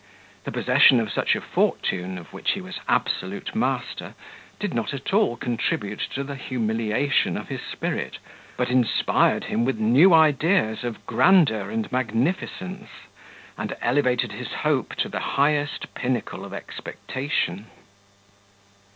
[0.45, 4.15] The possession of such a fortune, of which he was absolute master,
[4.59, 8.17] did not at all contribute to the humiliation of his spirit,
[8.57, 12.89] but inspired him with new ideas of grandeur and magnificence,
[13.59, 17.67] and elevated his hope to the highest pinnacle of expectation.